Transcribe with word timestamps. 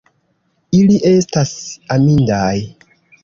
Ili 0.77 0.95
estas 1.09 1.53
amindaj! 1.97 2.57